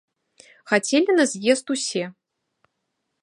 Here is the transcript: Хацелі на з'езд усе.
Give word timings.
Хацелі 0.71 1.11
на 1.19 1.25
з'езд 1.33 1.67
усе. 1.75 2.03